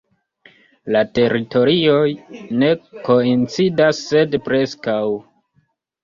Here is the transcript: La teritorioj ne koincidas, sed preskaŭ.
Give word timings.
La 0.93 1.01
teritorioj 1.17 2.07
ne 2.61 2.69
koincidas, 3.09 3.99
sed 4.13 4.33
preskaŭ. 4.47 4.97